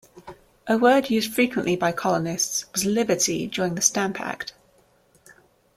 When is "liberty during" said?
2.85-3.75